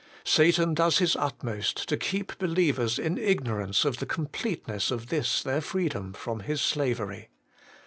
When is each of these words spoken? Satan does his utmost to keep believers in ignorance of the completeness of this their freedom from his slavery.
Satan 0.23 0.73
does 0.73 0.97
his 0.97 1.15
utmost 1.15 1.87
to 1.87 1.95
keep 1.95 2.39
believers 2.39 2.97
in 2.97 3.19
ignorance 3.19 3.85
of 3.85 3.97
the 3.97 4.07
completeness 4.07 4.89
of 4.89 5.09
this 5.09 5.43
their 5.43 5.61
freedom 5.61 6.11
from 6.13 6.39
his 6.39 6.59
slavery. 6.59 7.29